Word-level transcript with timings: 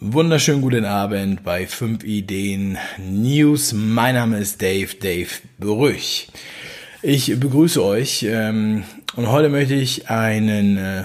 Wunderschönen 0.00 0.60
guten 0.60 0.84
Abend 0.84 1.44
bei 1.44 1.68
5 1.68 2.02
Ideen 2.02 2.76
News. 2.98 3.72
Mein 3.72 4.16
Name 4.16 4.38
ist 4.38 4.60
Dave, 4.60 4.88
Dave 5.00 5.28
Brüch. 5.58 6.26
Ich 7.00 7.38
begrüße 7.38 7.82
euch 7.82 8.24
ähm, 8.28 8.82
und 9.14 9.30
heute 9.30 9.48
möchte 9.48 9.74
ich 9.74 10.10
einen, 10.10 10.76
äh, 10.78 11.04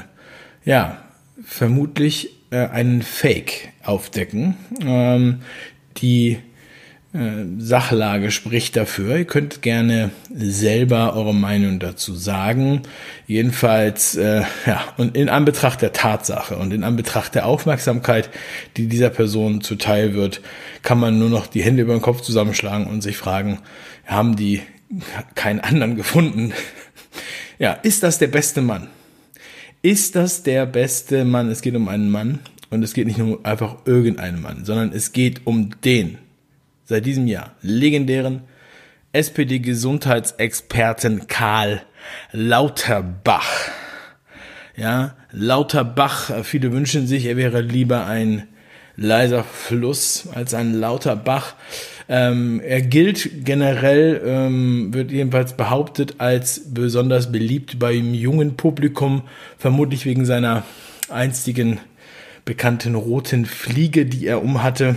ja, 0.66 0.98
vermutlich 1.45 2.31
äh, 2.49 2.67
einen 2.67 3.04
Fake 3.04 3.70
aufdecken. 3.84 4.57
Ähm, 4.81 5.41
die 5.98 6.40
Sachlage 7.12 8.30
spricht 8.30 8.76
dafür. 8.76 9.18
Ihr 9.18 9.26
könnt 9.26 9.64
gerne 9.64 10.12
selber 10.32 11.16
eure 11.16 11.34
Meinung 11.34 11.80
dazu 11.80 12.14
sagen. 12.14 12.84
Jedenfalls, 13.26 14.16
äh, 14.16 14.44
ja, 14.67 14.84
und 14.98 15.17
in 15.17 15.27
Anbetracht 15.27 15.81
der 15.81 15.91
Tatsache 15.91 16.55
und 16.55 16.72
in 16.72 16.84
Anbetracht 16.84 17.34
der 17.34 17.48
Aufmerksamkeit, 17.48 18.30
die 18.77 18.86
dieser 18.86 19.09
Person 19.09 19.62
zuteil 19.62 20.14
wird, 20.14 20.41
kann 20.84 21.00
man 21.00 21.17
nur 21.17 21.30
noch 21.30 21.48
die 21.48 21.64
Hände 21.64 21.81
über 21.81 21.94
den 21.94 22.02
Kopf 22.02 22.22
zusammenschlagen 22.22 22.86
und 22.86 23.02
sich 23.02 23.17
fragen, 23.17 23.58
haben 24.05 24.36
die 24.36 24.62
keinen 25.34 25.62
anderen 25.62 25.95
gefunden? 25.95 26.53
ja, 27.58 27.73
ist 27.73 28.03
das 28.03 28.20
der 28.20 28.28
beste 28.28 28.62
Mann? 28.62 28.88
Ist 29.81 30.16
das 30.16 30.44
der 30.44 30.67
beste 30.67 31.26
Mann? 31.26 31.50
Es 31.50 31.62
geht 31.62 31.76
um 31.76 31.88
einen 31.88 32.12
Mann 32.12 32.38
und 32.70 32.84
es 32.84 32.94
geht 32.94 33.08
nicht 33.08 33.17
nur 33.17 33.44
einfach 33.48 33.78
irgendeinen 33.86 34.44
Mann, 34.44 34.64
sondern 34.64 34.91
es 34.91 35.12
geht 35.12 35.48
um 35.48 35.72
den 35.81 36.20
seit 36.89 37.05
diesem 37.05 37.27
Jahr 37.27 37.55
legendären 37.61 38.41
SPD-Gesundheitsexperten 39.13 41.27
Karl 41.27 41.84
Lauterbach. 42.31 43.70
Ja, 44.75 45.16
Lauterbach, 45.31 46.44
viele 46.44 46.72
wünschen 46.72 47.05
sich, 47.05 47.25
er 47.25 47.38
wäre 47.38 47.61
lieber 47.61 48.08
ein 48.08 48.47
leiser 48.95 49.44
Fluss 49.44 50.30
als 50.33 50.55
ein 50.55 50.73
lauter 50.73 51.16
Bach. 51.16 51.53
Ähm, 52.08 52.59
er 52.59 52.81
gilt 52.81 53.45
generell, 53.45 54.19
ähm, 54.25 54.92
wird 54.92 55.11
jedenfalls 55.11 55.55
behauptet, 55.55 56.16
als 56.17 56.73
besonders 56.73 57.31
beliebt 57.31 57.77
beim 57.77 58.16
jungen 58.16 58.58
Publikum, 58.58 59.21
vermutlich 59.59 60.08
wegen 60.08 60.25
seiner 60.25 60.64
einstigen 61.08 61.77
bekannten 62.45 62.95
roten 62.95 63.45
Fliege, 63.45 64.08
die 64.08 64.25
er 64.25 64.44
umhatte. 64.44 64.95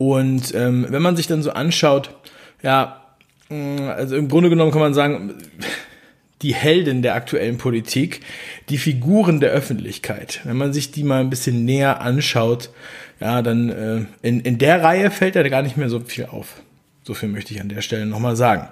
Und 0.00 0.54
ähm, 0.54 0.86
wenn 0.88 1.02
man 1.02 1.14
sich 1.14 1.26
dann 1.26 1.42
so 1.42 1.50
anschaut, 1.50 2.08
ja, 2.62 3.02
mm, 3.50 3.82
also 3.82 4.16
im 4.16 4.30
Grunde 4.30 4.48
genommen 4.48 4.70
kann 4.70 4.80
man 4.80 4.94
sagen, 4.94 5.34
die 6.40 6.54
Helden 6.54 7.02
der 7.02 7.14
aktuellen 7.14 7.58
Politik, 7.58 8.22
die 8.70 8.78
Figuren 8.78 9.40
der 9.40 9.50
Öffentlichkeit, 9.50 10.40
wenn 10.44 10.56
man 10.56 10.72
sich 10.72 10.90
die 10.90 11.04
mal 11.04 11.20
ein 11.20 11.28
bisschen 11.28 11.66
näher 11.66 12.00
anschaut, 12.00 12.70
ja, 13.20 13.42
dann 13.42 13.68
äh, 13.68 14.26
in, 14.26 14.40
in 14.40 14.56
der 14.56 14.82
Reihe 14.82 15.10
fällt 15.10 15.36
er 15.36 15.50
gar 15.50 15.60
nicht 15.60 15.76
mehr 15.76 15.90
so 15.90 16.00
viel 16.00 16.24
auf. 16.24 16.62
So 17.02 17.12
viel 17.12 17.28
möchte 17.28 17.52
ich 17.52 17.60
an 17.60 17.68
der 17.68 17.82
Stelle 17.82 18.06
nochmal 18.06 18.36
sagen. 18.36 18.68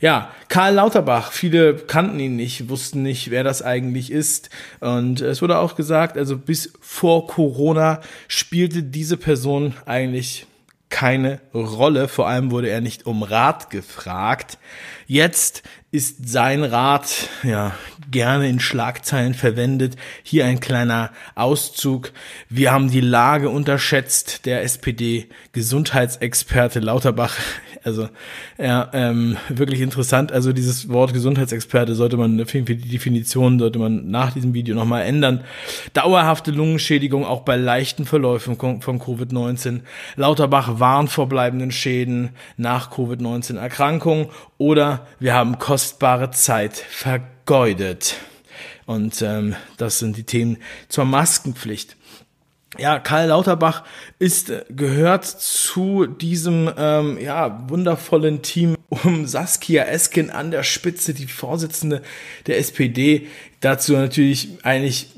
Ja, 0.00 0.30
Karl 0.48 0.74
Lauterbach, 0.74 1.32
viele 1.32 1.74
kannten 1.74 2.20
ihn 2.20 2.36
nicht, 2.36 2.68
wussten 2.68 3.02
nicht, 3.02 3.32
wer 3.32 3.42
das 3.42 3.62
eigentlich 3.62 4.12
ist. 4.12 4.48
Und 4.78 5.22
es 5.22 5.42
wurde 5.42 5.58
auch 5.58 5.74
gesagt, 5.74 6.16
also 6.16 6.38
bis 6.38 6.72
vor 6.80 7.26
Corona 7.26 8.00
spielte 8.28 8.84
diese 8.84 9.16
Person 9.16 9.74
eigentlich 9.86 10.46
keine 10.90 11.40
Rolle. 11.54 12.08
Vor 12.08 12.28
allem 12.28 12.50
wurde 12.50 12.68
er 12.68 12.80
nicht 12.80 13.06
um 13.06 13.22
Rat 13.22 13.70
gefragt. 13.70 14.58
Jetzt 15.10 15.62
ist 15.90 16.28
sein 16.28 16.64
Rat 16.64 17.30
ja 17.42 17.72
gerne 18.10 18.46
in 18.46 18.60
Schlagzeilen 18.60 19.32
verwendet. 19.32 19.96
Hier 20.22 20.44
ein 20.44 20.60
kleiner 20.60 21.12
Auszug. 21.34 22.12
Wir 22.50 22.72
haben 22.72 22.90
die 22.90 23.00
Lage 23.00 23.48
unterschätzt. 23.48 24.44
Der 24.44 24.64
SPD-Gesundheitsexperte 24.64 26.80
Lauterbach 26.80 27.38
also 27.84 28.08
ja, 28.58 28.88
ähm, 28.92 29.36
wirklich 29.48 29.80
interessant. 29.80 30.32
Also 30.32 30.52
dieses 30.52 30.88
Wort 30.90 31.12
Gesundheitsexperte 31.12 31.94
sollte 31.94 32.16
man, 32.16 32.40
auf 32.40 32.52
jeden 32.52 32.66
Fall 32.66 32.76
die 32.76 32.88
Definition 32.88 33.58
sollte 33.58 33.78
man 33.78 34.10
nach 34.10 34.32
diesem 34.32 34.54
Video 34.54 34.74
nochmal 34.74 35.02
ändern. 35.02 35.44
Dauerhafte 35.94 36.50
Lungenschädigung 36.50 37.24
auch 37.24 37.42
bei 37.42 37.56
leichten 37.56 38.04
Verläufen 38.04 38.56
von 38.56 39.00
Covid-19. 39.00 39.80
Lauterbach 40.16 40.78
warnt 40.78 41.10
vor 41.10 41.28
bleibenden 41.28 41.70
Schäden 41.70 42.30
nach 42.56 42.90
Covid-19-Erkrankung 42.90 44.30
oder 44.58 44.97
wir 45.18 45.34
haben 45.34 45.58
kostbare 45.58 46.30
Zeit 46.30 46.76
vergeudet. 46.76 48.16
Und 48.86 49.20
ähm, 49.22 49.54
das 49.76 49.98
sind 49.98 50.16
die 50.16 50.24
Themen 50.24 50.58
zur 50.88 51.04
Maskenpflicht 51.04 51.96
ja, 52.76 52.98
Karl 52.98 53.28
Lauterbach 53.28 53.82
ist 54.18 54.50
äh, 54.50 54.64
gehört 54.68 55.24
zu 55.24 56.06
diesem 56.06 56.70
ähm, 56.76 57.18
ja 57.18 57.64
wundervollen 57.68 58.42
Team 58.42 58.76
um 58.88 59.26
Saskia 59.26 59.84
Esken 59.84 60.30
an 60.30 60.50
der 60.50 60.62
Spitze, 60.62 61.14
die 61.14 61.26
Vorsitzende 61.26 62.02
der 62.46 62.58
SPD. 62.58 63.26
Dazu 63.60 63.94
natürlich 63.94 64.58
eigentlich 64.64 65.08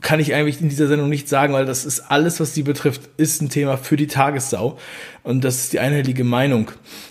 kann 0.00 0.18
ich 0.18 0.34
eigentlich 0.34 0.60
in 0.60 0.68
dieser 0.68 0.88
Sendung 0.88 1.08
nicht 1.08 1.28
sagen, 1.28 1.52
weil 1.52 1.66
das 1.66 1.84
ist 1.84 2.00
alles, 2.10 2.40
was 2.40 2.54
sie 2.54 2.62
betrifft, 2.62 3.02
ist 3.16 3.42
ein 3.42 3.50
Thema 3.50 3.76
für 3.76 3.96
die 3.96 4.06
Tagessau 4.06 4.78
und 5.22 5.44
das 5.44 5.56
ist 5.56 5.72
die 5.74 5.80
einhellige 5.80 6.24
Meinung. 6.24 6.70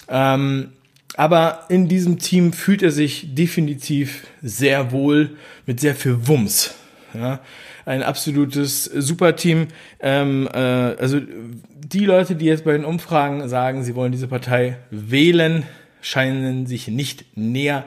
Ähm, 0.09 0.73
aber 1.15 1.65
in 1.69 1.87
diesem 1.87 2.19
Team 2.19 2.53
fühlt 2.53 2.83
er 2.83 2.91
sich 2.91 3.35
definitiv 3.35 4.25
sehr 4.41 4.91
wohl 4.91 5.31
mit 5.65 5.79
sehr 5.79 5.95
viel 5.95 6.27
Wumms. 6.27 6.75
Ja 7.13 7.39
ein 7.85 8.03
absolutes 8.03 8.85
Superteam. 8.85 9.67
Ähm, 9.99 10.47
äh, 10.53 10.57
also 10.57 11.19
die 11.19 12.05
Leute, 12.05 12.35
die 12.35 12.45
jetzt 12.45 12.65
bei 12.65 12.73
den 12.73 12.85
Umfragen 12.85 13.47
sagen, 13.49 13.83
sie 13.83 13.95
wollen 13.95 14.11
diese 14.11 14.27
Partei 14.27 14.77
wählen, 14.89 15.63
scheinen 16.01 16.65
sich 16.65 16.87
nicht 16.87 17.37
näher, 17.37 17.85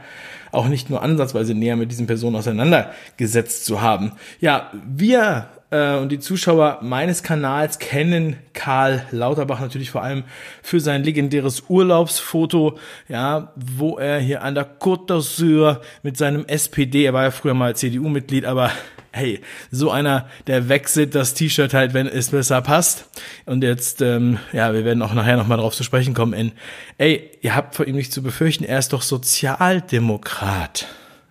auch 0.52 0.68
nicht 0.68 0.90
nur 0.90 1.02
ansatzweise 1.02 1.54
näher 1.54 1.76
mit 1.76 1.90
diesen 1.90 2.06
Personen 2.06 2.36
auseinandergesetzt 2.36 3.64
zu 3.64 3.80
haben. 3.80 4.12
Ja, 4.40 4.70
wir 4.86 5.48
und 5.70 6.10
die 6.10 6.20
Zuschauer 6.20 6.78
meines 6.82 7.22
Kanals 7.22 7.78
kennen 7.78 8.36
Karl 8.52 9.04
Lauterbach 9.10 9.60
natürlich 9.60 9.90
vor 9.90 10.02
allem 10.02 10.22
für 10.62 10.78
sein 10.78 11.02
legendäres 11.02 11.64
Urlaubsfoto, 11.68 12.78
ja, 13.08 13.52
wo 13.56 13.98
er 13.98 14.20
hier 14.20 14.42
an 14.42 14.54
der 14.54 14.78
Côte 14.78 15.06
d'Azur 15.06 15.80
mit 16.02 16.16
seinem 16.16 16.44
SPD, 16.46 17.04
er 17.04 17.14
war 17.14 17.24
ja 17.24 17.30
früher 17.32 17.54
mal 17.54 17.74
CDU-Mitglied, 17.74 18.44
aber 18.44 18.70
hey, 19.16 19.40
so 19.70 19.90
einer, 19.90 20.28
der 20.46 20.68
wechselt 20.68 21.14
das 21.14 21.34
T-Shirt 21.34 21.74
halt, 21.74 21.94
wenn 21.94 22.06
es 22.06 22.30
besser 22.30 22.60
passt. 22.60 23.06
Und 23.46 23.64
jetzt, 23.64 24.02
ähm, 24.02 24.38
ja, 24.52 24.72
wir 24.72 24.84
werden 24.84 25.02
auch 25.02 25.14
nachher 25.14 25.36
nochmal 25.36 25.58
drauf 25.58 25.74
zu 25.74 25.82
sprechen 25.82 26.14
kommen 26.14 26.34
in, 26.34 26.52
ey, 26.98 27.30
ihr 27.40 27.56
habt 27.56 27.74
vor 27.74 27.86
ihm 27.86 27.96
nichts 27.96 28.14
zu 28.14 28.22
befürchten, 28.22 28.64
er 28.64 28.78
ist 28.78 28.92
doch 28.92 29.02
Sozialdemokrat. 29.02 30.86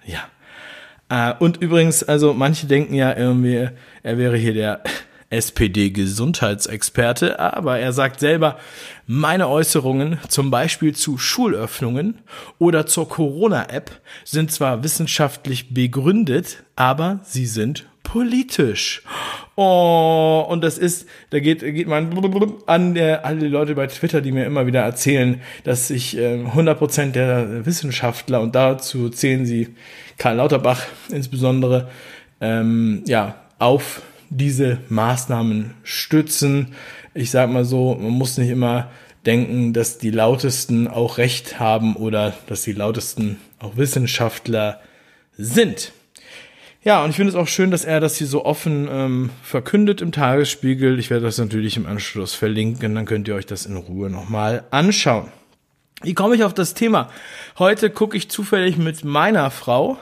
Ja. 0.05 0.23
Äh, 1.09 1.33
und 1.39 1.57
übrigens, 1.57 2.03
also 2.03 2.33
manche 2.33 2.67
denken 2.67 2.93
ja 2.93 3.15
irgendwie, 3.15 3.69
er 4.03 4.17
wäre 4.17 4.37
hier 4.37 4.53
der 4.53 4.83
SPD-Gesundheitsexperte, 5.29 7.39
aber 7.39 7.79
er 7.79 7.93
sagt 7.93 8.19
selber, 8.19 8.57
meine 9.07 9.49
Äußerungen 9.49 10.19
zum 10.27 10.51
Beispiel 10.51 10.95
zu 10.95 11.17
Schulöffnungen 11.17 12.19
oder 12.59 12.85
zur 12.85 13.09
Corona-App 13.09 13.91
sind 14.23 14.51
zwar 14.51 14.83
wissenschaftlich 14.83 15.73
begründet, 15.73 16.63
aber 16.75 17.21
sie 17.23 17.47
sind 17.47 17.87
politisch. 18.15 19.01
Oh, 19.57 20.45
und 20.47 20.63
das 20.63 20.77
ist, 20.77 21.05
da 21.31 21.41
geht, 21.41 21.59
geht 21.59 21.89
man 21.89 22.17
an 22.65 22.93
der, 22.93 23.25
alle 23.25 23.49
Leute 23.49 23.75
bei 23.75 23.87
Twitter, 23.87 24.21
die 24.21 24.31
mir 24.31 24.45
immer 24.45 24.65
wieder 24.67 24.83
erzählen, 24.83 25.41
dass 25.65 25.89
sich 25.89 26.15
äh, 26.15 26.45
100% 26.45 27.11
der 27.11 27.65
Wissenschaftler, 27.65 28.39
und 28.39 28.55
dazu 28.55 29.09
zählen 29.09 29.45
sie 29.45 29.75
Karl 30.17 30.37
Lauterbach 30.37 30.85
insbesondere, 31.11 31.89
ähm, 32.39 33.03
ja, 33.05 33.35
auf 33.59 34.01
diese 34.29 34.77
Maßnahmen 34.87 35.73
stützen. 35.83 36.73
Ich 37.13 37.31
sage 37.31 37.51
mal 37.51 37.65
so, 37.65 37.95
man 37.95 38.11
muss 38.11 38.37
nicht 38.37 38.49
immer 38.49 38.91
denken, 39.25 39.73
dass 39.73 39.97
die 39.97 40.11
Lautesten 40.11 40.87
auch 40.87 41.17
Recht 41.17 41.59
haben 41.59 41.97
oder 41.97 42.33
dass 42.47 42.63
die 42.63 42.71
Lautesten 42.71 43.41
auch 43.59 43.75
Wissenschaftler 43.75 44.79
sind. 45.37 45.91
Ja, 46.85 47.03
und 47.03 47.09
ich 47.09 47.15
finde 47.15 47.31
es 47.31 47.35
auch 47.35 47.47
schön, 47.47 47.71
dass 47.71 47.83
er 47.83 47.99
das 47.99 48.15
hier 48.15 48.27
so 48.27 48.45
offen 48.45 48.87
ähm, 48.91 49.31
verkündet 49.41 50.01
im 50.01 50.11
Tagesspiegel. 50.11 50.99
Ich 50.99 51.09
werde 51.09 51.25
das 51.25 51.39
natürlich 51.39 51.77
im 51.77 51.87
Anschluss 51.87 52.35
verlinken, 52.35 52.93
dann 52.93 53.07
könnt 53.07 53.27
ihr 53.27 53.33
euch 53.33 53.47
das 53.47 53.65
in 53.65 53.75
Ruhe 53.75 54.11
nochmal 54.11 54.65
anschauen. 54.69 55.31
Wie 56.03 56.13
komme 56.13 56.35
ich 56.35 56.43
auf 56.43 56.53
das 56.53 56.75
Thema? 56.75 57.09
Heute 57.57 57.89
gucke 57.89 58.15
ich 58.15 58.29
zufällig 58.29 58.77
mit 58.77 59.03
meiner 59.03 59.49
Frau 59.49 59.97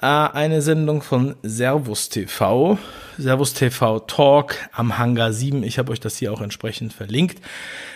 äh, 0.00 0.06
eine 0.06 0.62
Sendung 0.62 1.02
von 1.02 1.36
Servus 1.42 2.08
TV, 2.08 2.78
Servus 3.18 3.52
TV 3.52 4.00
Talk 4.00 4.56
am 4.72 4.96
Hangar 4.96 5.34
7. 5.34 5.62
Ich 5.62 5.78
habe 5.78 5.92
euch 5.92 6.00
das 6.00 6.16
hier 6.16 6.32
auch 6.32 6.40
entsprechend 6.40 6.94
verlinkt. 6.94 7.44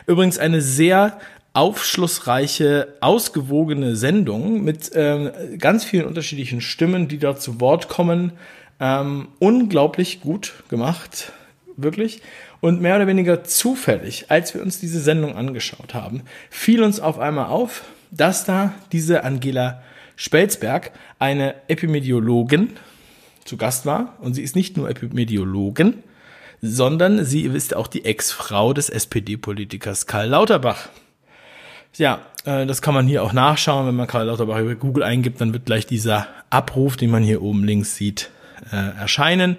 Übrigens 0.06 0.36
eine 0.36 0.60
sehr 0.60 1.18
aufschlussreiche, 1.56 2.96
ausgewogene 3.00 3.96
Sendung 3.96 4.62
mit 4.62 4.90
ähm, 4.94 5.30
ganz 5.58 5.84
vielen 5.84 6.04
unterschiedlichen 6.04 6.60
Stimmen, 6.60 7.08
die 7.08 7.18
da 7.18 7.34
zu 7.34 7.62
Wort 7.62 7.88
kommen. 7.88 8.32
Ähm, 8.78 9.28
unglaublich 9.38 10.20
gut 10.20 10.52
gemacht 10.68 11.32
wirklich. 11.78 12.20
Und 12.60 12.82
mehr 12.82 12.96
oder 12.96 13.06
weniger 13.06 13.42
zufällig, 13.42 14.26
als 14.28 14.52
wir 14.52 14.60
uns 14.60 14.80
diese 14.80 15.00
Sendung 15.00 15.34
angeschaut 15.34 15.94
haben, 15.94 16.24
fiel 16.50 16.82
uns 16.82 17.00
auf 17.00 17.18
einmal 17.18 17.46
auf, 17.46 17.84
dass 18.10 18.44
da 18.44 18.74
diese 18.92 19.24
Angela 19.24 19.82
Spelzberg, 20.14 20.92
eine 21.18 21.54
Epidemiologin, 21.68 22.76
zu 23.46 23.56
Gast 23.56 23.86
war. 23.86 24.16
Und 24.20 24.34
sie 24.34 24.42
ist 24.42 24.56
nicht 24.56 24.76
nur 24.76 24.90
Epidemiologin, 24.90 26.02
sondern 26.60 27.24
sie 27.24 27.42
ist 27.42 27.74
auch 27.74 27.86
die 27.86 28.04
Ex-Frau 28.04 28.74
des 28.74 28.90
SPD-Politikers 28.90 30.06
Karl 30.06 30.28
Lauterbach. 30.28 30.90
Ja, 31.98 32.26
äh, 32.44 32.66
das 32.66 32.82
kann 32.82 32.94
man 32.94 33.06
hier 33.06 33.22
auch 33.22 33.32
nachschauen. 33.32 33.86
Wenn 33.86 33.96
man 33.96 34.06
Karl 34.06 34.26
Lauterbach 34.26 34.60
über 34.60 34.74
Google 34.74 35.02
eingibt, 35.02 35.40
dann 35.40 35.52
wird 35.52 35.66
gleich 35.66 35.86
dieser 35.86 36.28
Abruf, 36.50 36.96
den 36.96 37.10
man 37.10 37.22
hier 37.22 37.42
oben 37.42 37.64
links 37.64 37.96
sieht, 37.96 38.30
äh, 38.72 38.98
erscheinen. 38.98 39.56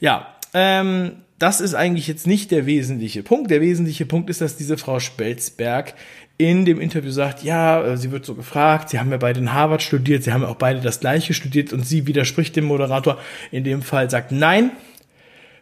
Ja, 0.00 0.34
ähm, 0.54 1.12
das 1.38 1.60
ist 1.60 1.74
eigentlich 1.74 2.08
jetzt 2.08 2.26
nicht 2.26 2.50
der 2.50 2.66
wesentliche 2.66 3.22
Punkt. 3.22 3.50
Der 3.50 3.60
wesentliche 3.60 4.06
Punkt 4.06 4.28
ist, 4.28 4.40
dass 4.40 4.56
diese 4.56 4.76
Frau 4.76 4.98
Spelzberg 4.98 5.94
in 6.36 6.64
dem 6.64 6.80
Interview 6.80 7.10
sagt, 7.10 7.42
ja, 7.42 7.82
äh, 7.84 7.96
sie 7.96 8.10
wird 8.10 8.24
so 8.24 8.34
gefragt, 8.34 8.90
sie 8.90 8.98
haben 8.98 9.10
ja 9.10 9.16
beide 9.16 9.40
in 9.40 9.52
Harvard 9.52 9.82
studiert, 9.82 10.22
sie 10.22 10.32
haben 10.32 10.42
ja 10.42 10.48
auch 10.48 10.56
beide 10.56 10.80
das 10.80 11.00
gleiche 11.00 11.34
studiert 11.34 11.72
und 11.72 11.84
sie 11.84 12.06
widerspricht 12.06 12.56
dem 12.56 12.64
Moderator 12.64 13.18
in 13.50 13.64
dem 13.64 13.82
Fall, 13.82 14.08
sagt, 14.08 14.32
nein, 14.32 14.70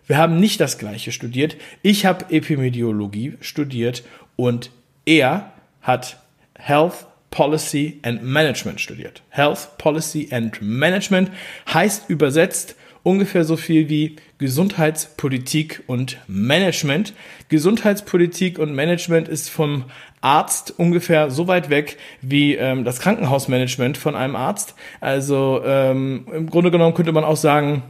wir 0.06 0.18
haben 0.18 0.38
nicht 0.38 0.60
das 0.60 0.78
gleiche 0.78 1.12
studiert. 1.12 1.56
Ich 1.82 2.06
habe 2.06 2.26
Epidemiologie 2.30 3.36
studiert 3.40 4.04
und 4.36 4.70
er 5.04 5.52
hat 5.86 6.18
Health 6.58 7.06
Policy 7.30 8.00
and 8.02 8.22
Management 8.22 8.80
studiert. 8.80 9.22
Health 9.28 9.78
Policy 9.78 10.28
and 10.30 10.60
Management 10.60 11.30
heißt 11.72 12.08
übersetzt 12.08 12.76
ungefähr 13.02 13.44
so 13.44 13.56
viel 13.56 13.88
wie 13.88 14.16
Gesundheitspolitik 14.38 15.84
und 15.86 16.18
Management. 16.26 17.14
Gesundheitspolitik 17.48 18.58
und 18.58 18.74
Management 18.74 19.28
ist 19.28 19.48
vom 19.48 19.84
Arzt 20.20 20.74
ungefähr 20.76 21.30
so 21.30 21.46
weit 21.46 21.70
weg 21.70 21.98
wie 22.20 22.56
ähm, 22.56 22.84
das 22.84 22.98
Krankenhausmanagement 22.98 23.96
von 23.96 24.16
einem 24.16 24.34
Arzt. 24.34 24.74
Also 25.00 25.62
ähm, 25.64 26.26
im 26.32 26.50
Grunde 26.50 26.72
genommen 26.72 26.94
könnte 26.94 27.12
man 27.12 27.22
auch 27.22 27.36
sagen, 27.36 27.84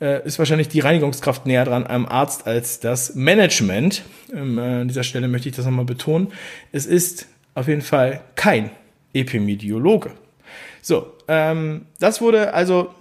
äh, 0.00 0.24
ist 0.26 0.38
wahrscheinlich 0.38 0.68
die 0.68 0.80
Reinigungskraft 0.80 1.46
näher 1.46 1.64
dran 1.64 1.86
am 1.86 2.06
Arzt 2.06 2.46
als 2.46 2.80
das 2.80 3.14
Management. 3.14 4.02
Ähm, 4.32 4.58
äh, 4.58 4.62
an 4.62 4.88
dieser 4.88 5.02
Stelle 5.02 5.28
möchte 5.28 5.48
ich 5.48 5.56
das 5.56 5.64
nochmal 5.64 5.84
betonen. 5.84 6.28
Es 6.72 6.86
ist 6.86 7.26
auf 7.54 7.68
jeden 7.68 7.82
Fall 7.82 8.20
kein 8.34 8.70
Epidemiologe. 9.12 10.12
So, 10.82 11.12
ähm, 11.26 11.86
das 11.98 12.20
wurde 12.20 12.54
also 12.54 12.94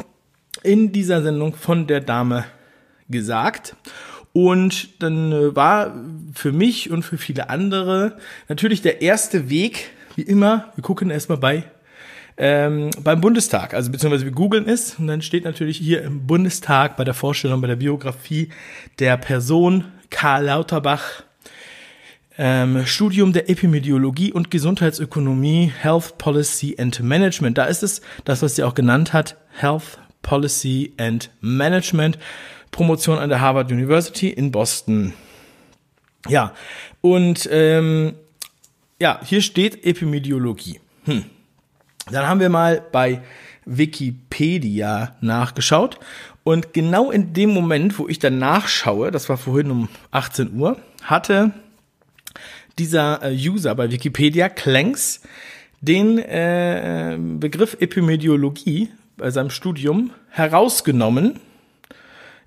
in 0.63 0.91
dieser 0.91 1.21
Sendung 1.21 1.55
von 1.55 1.87
der 1.87 2.01
Dame 2.01 2.45
gesagt. 3.09 3.75
Und 4.33 5.01
dann 5.01 5.31
äh, 5.31 5.55
war 5.55 5.95
für 6.33 6.51
mich 6.51 6.91
und 6.91 7.03
für 7.03 7.17
viele 7.17 7.49
andere 7.49 8.17
natürlich 8.49 8.81
der 8.81 9.01
erste 9.01 9.49
Weg, 9.49 9.91
wie 10.15 10.23
immer, 10.23 10.71
wir 10.75 10.83
gucken 10.83 11.09
erstmal 11.09 11.37
bei 11.37 11.63
ähm, 12.37 12.91
beim 13.01 13.19
Bundestag, 13.19 13.73
also 13.73 13.91
beziehungsweise 13.91 14.25
wir 14.25 14.31
googeln 14.31 14.67
es 14.67 14.95
und 14.99 15.07
dann 15.07 15.21
steht 15.21 15.43
natürlich 15.43 15.77
hier 15.77 16.03
im 16.03 16.27
Bundestag 16.27 16.95
bei 16.95 17.03
der 17.03 17.13
Vorstellung, 17.13 17.61
bei 17.61 17.67
der 17.67 17.77
Biografie 17.77 18.49
der 18.99 19.17
Person 19.17 19.85
Karl 20.09 20.45
Lauterbach 20.45 21.23
ähm, 22.37 22.85
Studium 22.85 23.33
der 23.33 23.49
Epidemiologie 23.49 24.31
und 24.31 24.51
Gesundheitsökonomie, 24.51 25.71
Health 25.81 26.17
Policy 26.17 26.75
and 26.77 26.99
Management. 26.99 27.57
Da 27.57 27.65
ist 27.65 27.83
es, 27.83 28.01
das, 28.25 28.41
was 28.41 28.55
sie 28.55 28.63
auch 28.63 28.75
genannt 28.75 29.13
hat, 29.13 29.37
Health 29.57 29.97
Policy 30.21 30.93
and 30.97 31.31
Management. 31.41 32.19
Promotion 32.69 33.17
an 33.17 33.29
der 33.29 33.41
Harvard 33.41 33.71
University 33.71 34.29
in 34.29 34.51
Boston. 34.51 35.13
Ja, 36.27 36.53
und 37.01 37.47
ähm, 37.51 38.13
ja, 38.99 39.19
hier 39.23 39.41
steht 39.41 39.85
Epidemiologie. 39.85 40.79
Hm. 41.05 41.25
Dann 42.11 42.27
haben 42.27 42.39
wir 42.39 42.49
mal 42.49 42.83
bei 42.91 43.21
Wikipedia 43.65 45.15
nachgeschaut. 45.21 45.99
Und 46.43 46.73
genau 46.73 47.11
in 47.11 47.33
dem 47.33 47.49
Moment, 47.49 47.99
wo 47.99 48.07
ich 48.07 48.19
dann 48.19 48.39
nachschaue, 48.39 49.11
das 49.11 49.27
war 49.27 49.37
vorhin 49.37 49.69
um 49.69 49.89
18 50.11 50.57
Uhr, 50.57 50.77
hatte 51.03 51.51
dieser 52.79 53.23
äh, 53.23 53.35
User 53.35 53.75
bei 53.75 53.91
Wikipedia, 53.91 54.47
Clanks, 54.49 55.21
den 55.81 56.17
äh, 56.19 57.17
Begriff 57.19 57.75
Epidemiologie 57.79 58.89
bei 59.17 59.29
seinem 59.31 59.49
Studium 59.49 60.11
herausgenommen 60.29 61.39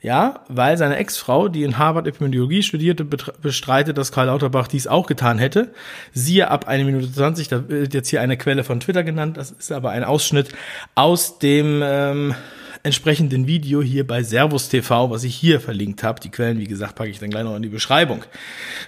ja, 0.02 0.40
weil 0.48 0.78
seine 0.78 0.96
Ex-Frau, 0.96 1.48
die 1.48 1.62
in 1.62 1.76
Harvard 1.76 2.06
Epidemiologie 2.06 2.62
studierte, 2.62 3.04
bestreitet, 3.04 3.98
dass 3.98 4.12
Karl 4.12 4.26
Lauterbach 4.26 4.66
dies 4.66 4.86
auch 4.86 5.06
getan 5.06 5.38
hätte. 5.38 5.72
Siehe 6.12 6.50
ab 6.50 6.66
eine 6.68 6.84
Minute 6.84 7.12
20, 7.12 7.48
da 7.48 7.68
wird 7.68 7.92
jetzt 7.92 8.08
hier 8.08 8.22
eine 8.22 8.38
Quelle 8.38 8.64
von 8.64 8.80
Twitter 8.80 9.04
genannt, 9.04 9.36
das 9.36 9.50
ist 9.50 9.72
aber 9.72 9.90
ein 9.90 10.04
Ausschnitt 10.04 10.48
aus 10.94 11.38
dem 11.38 11.82
ähm, 11.84 12.34
entsprechenden 12.82 13.46
Video 13.46 13.82
hier 13.82 14.06
bei 14.06 14.22
Servus 14.22 14.68
TV, 14.70 15.10
was 15.10 15.24
ich 15.24 15.34
hier 15.34 15.60
verlinkt 15.60 16.02
habe. 16.02 16.20
Die 16.20 16.30
Quellen, 16.30 16.58
wie 16.58 16.66
gesagt, 16.66 16.94
packe 16.94 17.10
ich 17.10 17.18
dann 17.18 17.30
gleich 17.30 17.44
noch 17.44 17.56
in 17.56 17.62
die 17.62 17.68
Beschreibung. 17.68 18.24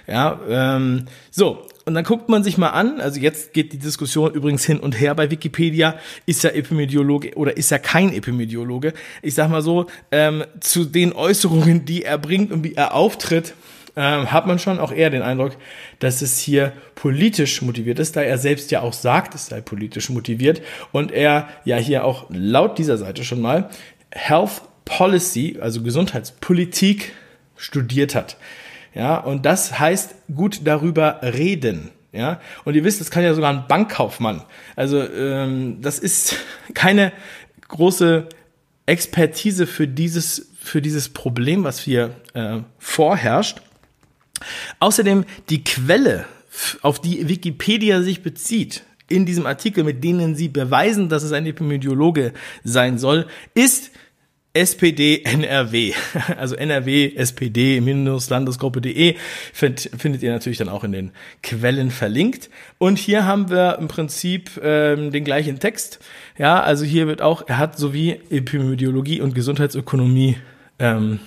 Ja, 0.07 0.39
ähm, 0.49 1.05
so, 1.29 1.67
und 1.85 1.95
dann 1.95 2.03
guckt 2.03 2.29
man 2.29 2.43
sich 2.43 2.57
mal 2.57 2.69
an, 2.69 3.01
also 3.01 3.19
jetzt 3.19 3.53
geht 3.53 3.73
die 3.73 3.77
Diskussion 3.77 4.33
übrigens 4.33 4.63
hin 4.63 4.79
und 4.79 4.99
her 4.99 5.15
bei 5.15 5.29
Wikipedia, 5.29 5.97
ist 6.25 6.45
er 6.45 6.55
Epidemiologe 6.55 7.35
oder 7.35 7.57
ist 7.57 7.71
er 7.71 7.79
kein 7.79 8.13
Epidemiologe? 8.13 8.93
Ich 9.21 9.35
sag 9.35 9.49
mal 9.49 9.61
so, 9.61 9.87
ähm, 10.11 10.43
zu 10.61 10.85
den 10.85 11.13
Äußerungen, 11.13 11.85
die 11.85 12.03
er 12.03 12.17
bringt 12.17 12.51
und 12.51 12.63
wie 12.63 12.73
er 12.75 12.93
auftritt, 12.93 13.53
ähm, 13.95 14.31
hat 14.31 14.47
man 14.47 14.59
schon 14.59 14.79
auch 14.79 14.91
eher 14.91 15.09
den 15.09 15.21
Eindruck, 15.21 15.55
dass 15.99 16.21
es 16.21 16.39
hier 16.39 16.73
politisch 16.95 17.61
motiviert 17.61 17.99
ist, 17.99 18.15
da 18.15 18.21
er 18.21 18.37
selbst 18.37 18.71
ja 18.71 18.81
auch 18.81 18.93
sagt, 18.93 19.35
es 19.35 19.47
sei 19.47 19.61
politisch 19.61 20.09
motiviert 20.09 20.61
und 20.91 21.11
er 21.11 21.49
ja 21.65 21.77
hier 21.77 22.05
auch 22.05 22.25
laut 22.29 22.77
dieser 22.77 22.97
Seite 22.97 23.23
schon 23.23 23.41
mal 23.41 23.69
Health 24.11 24.61
Policy, 24.85 25.57
also 25.59 25.83
Gesundheitspolitik 25.83 27.13
studiert 27.55 28.15
hat. 28.15 28.37
Ja, 28.93 29.17
und 29.17 29.45
das 29.45 29.79
heißt 29.79 30.15
gut 30.33 30.61
darüber 30.65 31.19
reden. 31.21 31.91
Ja, 32.11 32.39
und 32.63 32.75
ihr 32.75 32.83
wisst, 32.83 33.01
das 33.01 33.09
kann 33.09 33.23
ja 33.23 33.33
sogar 33.33 33.51
ein 33.51 33.67
Bankkaufmann. 33.67 34.43
Also 34.75 35.01
ähm, 35.01 35.81
das 35.81 35.97
ist 35.97 36.35
keine 36.75 37.11
große 37.67 38.27
Expertise 38.85 39.65
für 39.65 39.87
dieses 39.87 40.49
für 40.59 40.81
dieses 40.81 41.09
Problem, 41.09 41.63
was 41.63 41.79
hier 41.79 42.15
äh, 42.33 42.59
vorherrscht. 42.79 43.61
Außerdem 44.79 45.25
die 45.49 45.63
Quelle, 45.63 46.25
auf 46.81 47.01
die 47.01 47.27
Wikipedia 47.27 48.01
sich 48.01 48.23
bezieht, 48.23 48.83
in 49.09 49.25
diesem 49.25 49.45
Artikel, 49.45 49.83
mit 49.83 50.03
denen 50.03 50.35
sie 50.35 50.47
beweisen, 50.47 51.09
dass 51.09 51.23
es 51.23 51.33
ein 51.33 51.45
Epidemiologe 51.45 52.33
sein 52.63 52.97
soll, 52.97 53.27
ist 53.53 53.91
SPD 54.53 55.23
NRW, 55.23 55.93
also 56.37 56.55
NRW 56.55 57.15
SPD-landesgruppe.de 57.15 59.15
find, 59.51 59.89
findet 59.97 60.21
ihr 60.21 60.31
natürlich 60.31 60.59
dann 60.59 60.69
auch 60.69 60.83
in 60.83 60.91
den 60.91 61.11
Quellen 61.41 61.89
verlinkt. 61.89 62.51
Und 62.77 62.99
hier 62.99 63.25
haben 63.25 63.49
wir 63.49 63.79
im 63.79 63.87
Prinzip 63.87 64.61
ähm, 64.61 65.11
den 65.11 65.23
gleichen 65.23 65.59
Text. 65.59 65.99
Ja, 66.37 66.61
also 66.61 66.85
hier 66.85 67.07
wird 67.07 67.23
auch, 67.23 67.47
er 67.47 67.57
hat 67.57 67.79
sowie 67.79 68.19
Epidemiologie 68.29 69.21
und 69.21 69.33
Gesundheitsökonomie 69.33 70.37
ähm, 70.77 71.19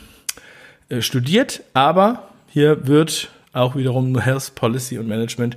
äh, 0.88 1.00
studiert, 1.00 1.64
aber 1.74 2.28
hier 2.46 2.86
wird 2.86 3.30
auch 3.52 3.74
wiederum 3.74 4.16
Health 4.20 4.54
Policy 4.54 4.98
und 4.98 5.08
Management 5.08 5.56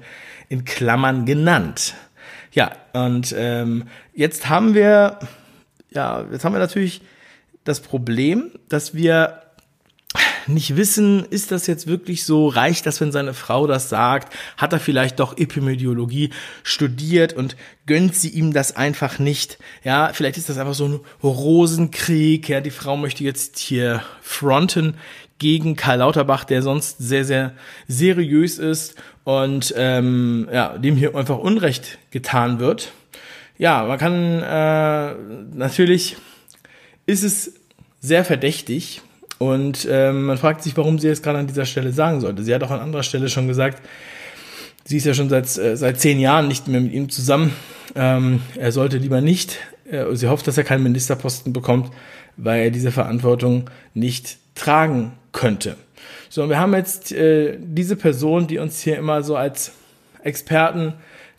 in 0.50 0.66
Klammern 0.66 1.26
genannt. 1.26 1.94
Ja, 2.52 2.72
und 2.94 3.34
ähm, 3.38 3.84
jetzt 4.16 4.50
haben 4.50 4.74
wir, 4.74 5.20
ja, 5.92 6.26
jetzt 6.32 6.44
haben 6.44 6.54
wir 6.54 6.60
natürlich 6.60 7.02
das 7.70 7.80
Problem, 7.80 8.52
dass 8.68 8.94
wir 8.94 9.42
nicht 10.48 10.76
wissen, 10.76 11.26
ist 11.30 11.52
das 11.52 11.68
jetzt 11.68 11.86
wirklich 11.86 12.24
so, 12.24 12.48
reicht 12.48 12.86
das, 12.86 13.00
wenn 13.00 13.12
seine 13.12 13.36
Frau 13.36 13.68
das 13.68 13.90
sagt, 13.90 14.34
hat 14.58 14.74
er 14.74 14.80
vielleicht 14.80 15.20
doch 15.20 15.38
Epidemiologie 15.38 16.32
studiert 16.64 17.34
und 17.34 17.56
gönnt 17.86 18.16
sie 18.16 18.30
ihm 18.30 18.52
das 18.52 18.76
einfach 18.76 19.20
nicht, 19.20 19.60
ja, 19.84 20.10
vielleicht 20.14 20.38
ist 20.38 20.50
das 20.50 20.58
einfach 20.58 20.74
so 20.74 20.88
ein 20.88 21.00
Rosenkrieg, 21.22 22.50
ja, 22.50 22.62
die 22.62 22.72
Frau 22.72 22.98
möchte 22.98 23.24
jetzt 23.24 23.60
hier 23.60 24.02
fronten 24.22 24.96
gegen 25.38 25.76
Karl 25.76 26.00
Lauterbach, 26.00 26.44
der 26.44 26.64
sonst 26.64 26.98
sehr, 26.98 27.24
sehr 27.24 27.54
seriös 27.88 28.58
ist 28.58 28.96
und 29.24 29.74
ähm, 29.78 30.50
ja, 30.52 30.78
dem 30.78 30.96
hier 30.96 31.16
einfach 31.16 31.38
Unrecht 31.38 32.00
getan 32.12 32.60
wird. 32.60 32.92
Ja, 33.58 33.84
man 33.86 34.00
kann 34.00 34.42
äh, 34.42 35.16
natürlich 35.56 36.18
ist 37.06 37.24
es 37.24 37.59
sehr 38.00 38.24
verdächtig 38.26 39.02
und 39.38 39.88
ähm, 39.90 40.26
man 40.26 40.38
fragt 40.38 40.64
sich, 40.64 40.76
warum 40.78 41.00
sie 41.00 41.08
es 41.08 41.22
gerade 41.22 41.40
an 41.40 41.48
dieser 41.48 41.66
Stelle 41.66 41.92
sagen 41.94 42.22
sollte. 42.22 42.44
Sie 42.44 42.54
hat 42.54 42.64
auch 42.64 42.72
an 42.72 42.82
anderer 42.82 43.04
Stelle 43.04 43.30
schon 43.30 43.48
gesagt, 43.48 43.82
sie 44.84 44.98
ist 44.98 45.06
ja 45.06 45.14
schon 45.14 45.30
seit, 45.30 45.58
äh, 45.58 45.78
seit 45.78 46.00
zehn 46.00 46.20
Jahren 46.20 46.48
nicht 46.48 46.68
mehr 46.68 46.82
mit 46.82 46.92
ihm 46.92 47.10
zusammen. 47.10 47.54
Ähm, 47.96 48.42
er 48.58 48.72
sollte 48.72 48.98
lieber 48.98 49.22
nicht, 49.22 49.58
äh, 49.90 50.14
sie 50.16 50.28
hofft, 50.28 50.48
dass 50.48 50.58
er 50.58 50.64
keinen 50.64 50.84
Ministerposten 50.84 51.54
bekommt, 51.54 51.92
weil 52.38 52.64
er 52.64 52.72
diese 52.72 52.92
Verantwortung 52.92 53.70
nicht 53.94 54.38
tragen 54.56 55.14
könnte. 55.32 55.76
So, 56.30 56.44
und 56.44 56.50
wir 56.50 56.60
haben 56.60 56.74
jetzt 56.74 57.12
äh, 57.12 57.58
diese 57.60 57.96
Person, 57.96 58.48
die 58.48 58.60
uns 58.60 58.82
hier 58.82 58.98
immer 58.98 59.24
so 59.24 59.36
als 59.36 59.72
Experten 60.24 60.94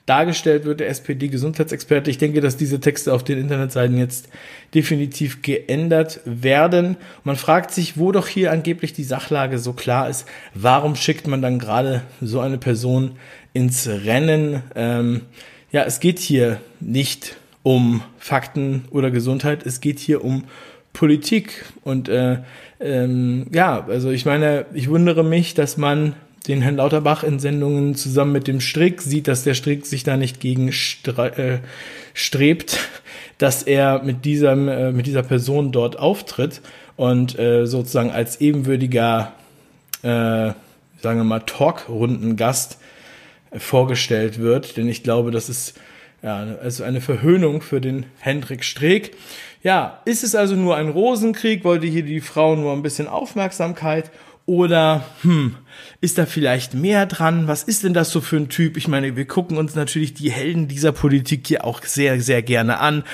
dargestellt 0.07 0.65
wird, 0.65 0.81
der 0.81 0.89
SPD-Gesundheitsexperte. 0.89 2.11
Ich 2.11 2.19
denke, 2.19 2.41
dass 2.41 2.57
diese 2.57 2.81
Texte 2.81 3.13
auf 3.13 3.23
den 3.23 3.39
Internetseiten 3.39 3.97
jetzt 3.97 4.29
definitiv 4.75 5.43
geändert 5.43 6.21
werden. 6.25 6.97
Man 7.23 7.37
fragt 7.37 7.71
sich, 7.71 7.97
wo 7.99 8.11
doch 8.13 8.27
hier 8.27 8.51
angeblich 8.51 8.93
die 8.93 9.05
Sachlage 9.05 9.59
so 9.59 9.73
klar 9.73 10.09
ist, 10.09 10.27
warum 10.55 10.97
schickt 10.97 11.27
man 11.27 11.43
dann 11.43 11.59
gerade 11.59 12.03
so 12.21 12.41
eine 12.41 12.59
Person 12.59 13.13
ins 13.53 13.87
Rennen? 13.89 14.63
Ähm, 14.75 15.23
ja, 15.71 15.85
es 15.85 16.01
geht 16.01 16.19
hier 16.19 16.61
nicht 16.81 17.37
um 17.63 18.03
Fakten 18.19 18.87
oder 18.91 19.11
Gesundheit, 19.11 19.65
es 19.65 19.81
geht 19.81 19.99
hier 19.99 20.25
um 20.25 20.45
Politik. 20.93 21.65
Und 21.85 22.09
äh, 22.09 22.39
ähm, 22.81 23.47
ja, 23.53 23.87
also 23.87 24.11
ich 24.11 24.25
meine, 24.25 24.67
ich 24.73 24.89
wundere 24.89 25.23
mich, 25.23 25.55
dass 25.55 25.77
man 25.77 26.15
den 26.49 26.63
Herrn 26.63 26.77
Lauterbach 26.77 27.23
in 27.23 27.39
Sendungen 27.39 27.95
zusammen 27.95 28.33
mit 28.33 28.47
dem 28.47 28.61
Strick 28.61 29.03
sieht, 29.03 29.29
dass 29.29 29.45
der 29.45 29.55
Strick 29.55 29.87
sich 29.87 30.05
da 30.05 30.17
nicht 30.17 30.41
gegen 30.41 30.69
äh, 30.69 31.59
strebt, 32.15 32.79
dass 33.39 33.63
er 33.63 34.03
mit 34.03 34.25
diesem 34.25 34.69
äh, 34.69 34.93
mit 34.93 35.07
dieser 35.07 35.23
Person 35.23 35.73
dort 35.73 35.99
auftritt 35.99 36.61
und 36.97 37.39
äh, 37.39 37.67
sozusagen 37.67 38.11
als 38.11 38.41
ebenwürdiger 38.41 39.33
äh, 40.03 40.53
sagen 41.03 41.19
wir 41.19 41.25
mal 41.25 41.41
Talkrundengast 41.41 42.79
vorgestellt 43.57 44.39
wird, 44.39 44.77
denn 44.77 44.89
ich 44.89 45.03
glaube, 45.03 45.31
das 45.31 45.49
ist 45.49 45.75
ja 46.23 46.57
also 46.63 46.85
eine 46.85 47.01
Verhöhnung 47.01 47.63
für 47.63 47.81
den 47.81 48.07
Hendrik 48.19 48.65
Streeck. 48.65 49.17
Ja, 49.63 50.01
ist 50.05 50.23
es 50.23 50.35
also 50.35 50.55
nur 50.55 50.77
ein 50.77 50.89
Rosenkrieg? 50.89 51.65
Wollte 51.65 51.87
hier 51.87 52.03
die 52.03 52.21
Frau 52.21 52.57
nur 52.57 52.73
ein 52.73 52.83
bisschen 52.83 53.09
Aufmerksamkeit? 53.09 54.11
Oder, 54.47 55.05
hm, 55.23 55.55
ist 56.01 56.19
da 56.19 56.27
vielleicht 56.27 56.75
mehr 56.75 57.07
dran? 57.07 57.47
Was 57.47 57.63
ist 57.63 57.85
denn 57.85 57.95
das 57.95 58.11
so 58.11 58.21
für 58.21 58.37
ein 58.37 58.49
Typ? 58.49 58.77
Ich 58.77 58.89
meine, 58.89 59.17
wir 59.17 59.27
gucken 59.27 59.59
uns 59.59 59.75
natürlich 59.75 60.15
die 60.15 60.31
Helden 60.31 60.67
dieser 60.67 60.93
Politik 60.93 61.47
hier 61.47 61.65
auch 61.65 61.83
sehr, 61.83 62.21
sehr 62.21 62.43
gerne 62.43 62.81
an. 62.81 63.05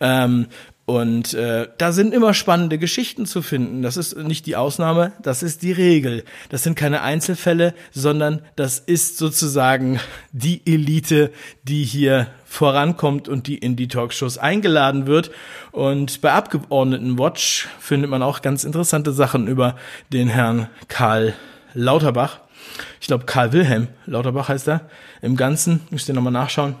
Ähm, 0.00 0.46
und 0.86 1.34
äh, 1.34 1.66
da 1.78 1.90
sind 1.90 2.14
immer 2.14 2.32
spannende 2.32 2.78
Geschichten 2.78 3.26
zu 3.26 3.42
finden. 3.42 3.82
Das 3.82 3.96
ist 3.96 4.16
nicht 4.16 4.46
die 4.46 4.54
Ausnahme, 4.54 5.12
das 5.20 5.42
ist 5.42 5.62
die 5.62 5.72
Regel. 5.72 6.22
Das 6.48 6.62
sind 6.62 6.76
keine 6.76 7.02
Einzelfälle, 7.02 7.74
sondern 7.90 8.40
das 8.54 8.78
ist 8.78 9.18
sozusagen 9.18 9.98
die 10.30 10.62
Elite, 10.64 11.32
die 11.64 11.82
hier 11.82 12.28
vorankommt 12.44 13.28
und 13.28 13.48
die 13.48 13.58
in 13.58 13.74
die 13.74 13.88
Talkshows 13.88 14.38
eingeladen 14.38 15.08
wird. 15.08 15.32
Und 15.72 16.20
bei 16.20 16.30
Abgeordnetenwatch 16.30 17.66
findet 17.80 18.08
man 18.08 18.22
auch 18.22 18.40
ganz 18.40 18.62
interessante 18.62 19.10
Sachen 19.10 19.48
über 19.48 19.74
den 20.12 20.28
Herrn 20.28 20.68
Karl 20.86 21.34
Lauterbach. 21.74 22.38
Ich 23.00 23.08
glaube, 23.08 23.24
Karl 23.24 23.52
Wilhelm 23.52 23.88
Lauterbach 24.06 24.50
heißt 24.50 24.68
er. 24.68 24.88
Im 25.20 25.36
Ganzen, 25.36 25.80
müsst 25.90 26.08
ihr 26.08 26.14
nochmal 26.14 26.32
nachschauen 26.32 26.76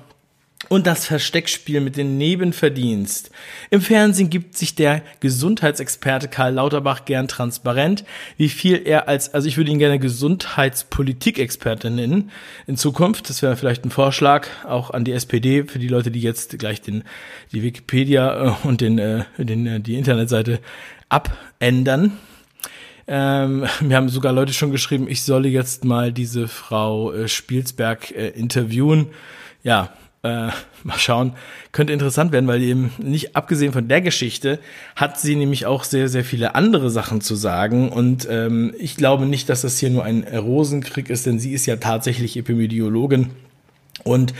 und 0.68 0.86
das 0.86 1.06
Versteckspiel 1.06 1.80
mit 1.80 1.96
dem 1.96 2.18
Nebenverdienst. 2.18 3.30
Im 3.70 3.80
Fernsehen 3.80 4.30
gibt 4.30 4.56
sich 4.56 4.74
der 4.74 5.02
Gesundheitsexperte 5.20 6.28
Karl 6.28 6.54
Lauterbach 6.54 7.04
gern 7.04 7.28
transparent, 7.28 8.04
wie 8.36 8.48
viel 8.48 8.82
er 8.84 9.08
als, 9.08 9.32
also 9.32 9.48
ich 9.48 9.56
würde 9.56 9.70
ihn 9.70 9.78
gerne 9.78 9.98
Gesundheitspolitikexperte 9.98 11.90
nennen 11.90 12.30
in 12.66 12.76
Zukunft. 12.76 13.30
Das 13.30 13.42
wäre 13.42 13.56
vielleicht 13.56 13.84
ein 13.84 13.90
Vorschlag 13.90 14.48
auch 14.64 14.90
an 14.90 15.04
die 15.04 15.12
SPD 15.12 15.64
für 15.64 15.78
die 15.78 15.88
Leute, 15.88 16.10
die 16.10 16.20
jetzt 16.20 16.58
gleich 16.58 16.80
den, 16.80 17.04
die 17.52 17.62
Wikipedia 17.62 18.46
äh, 18.46 18.66
und 18.66 18.80
den, 18.80 18.98
äh, 18.98 19.24
den, 19.38 19.66
äh, 19.66 19.80
die 19.80 19.96
Internetseite 19.96 20.60
abändern. 21.08 22.18
Ähm, 23.08 23.66
mir 23.80 23.96
haben 23.96 24.08
sogar 24.08 24.32
Leute 24.32 24.52
schon 24.52 24.72
geschrieben, 24.72 25.06
ich 25.08 25.22
solle 25.22 25.48
jetzt 25.48 25.84
mal 25.84 26.12
diese 26.12 26.48
Frau 26.48 27.12
äh, 27.12 27.28
Spielsberg 27.28 28.10
äh, 28.10 28.28
interviewen. 28.30 29.08
Ja, 29.62 29.92
äh, 30.26 30.50
mal 30.82 30.98
schauen, 30.98 31.32
könnte 31.72 31.92
interessant 31.92 32.32
werden, 32.32 32.46
weil 32.46 32.62
eben 32.62 32.92
nicht 32.98 33.36
abgesehen 33.36 33.72
von 33.72 33.88
der 33.88 34.00
Geschichte 34.00 34.58
hat 34.94 35.18
sie 35.18 35.36
nämlich 35.36 35.66
auch 35.66 35.84
sehr, 35.84 36.08
sehr 36.08 36.24
viele 36.24 36.54
andere 36.54 36.90
Sachen 36.90 37.20
zu 37.20 37.34
sagen. 37.34 37.90
Und 37.90 38.26
ähm, 38.30 38.74
ich 38.78 38.96
glaube 38.96 39.26
nicht, 39.26 39.48
dass 39.48 39.62
das 39.62 39.78
hier 39.78 39.90
nur 39.90 40.04
ein 40.04 40.24
Rosenkrieg 40.24 41.10
ist, 41.10 41.26
denn 41.26 41.38
sie 41.38 41.52
ist 41.52 41.66
ja 41.66 41.76
tatsächlich 41.76 42.36
Epidemiologin 42.36 43.30
und 44.04 44.34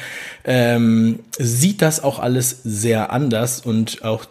ähm, 0.44 1.20
sieht 1.38 1.82
das 1.82 2.02
auch 2.02 2.18
alles 2.18 2.60
sehr 2.62 3.12
anders 3.12 3.60
und 3.60 4.04
auch 4.04 4.26